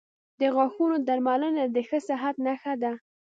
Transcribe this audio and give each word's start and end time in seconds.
•د 0.39 0.41
غاښونو 0.55 0.95
درملنه 1.07 1.63
د 1.67 1.77
ښه 1.87 1.99
صحت 2.07 2.35
نښه 2.45 2.73
ده. 2.83 2.93